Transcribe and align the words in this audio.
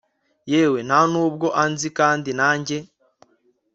yewe 0.51 0.79
ntanubwo 0.87 1.47
anzi 1.63 1.87
kandi 1.97 2.29
nanjye 2.39 2.77